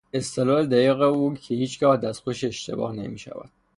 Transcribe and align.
استدلال 0.13 0.67
دقیق 0.67 1.01
او 1.01 1.33
که 1.33 1.55
هیچگاه 1.55 1.97
دستخوش 1.97 2.43
اشتباه 2.43 2.93
نمیشود. 2.95 3.49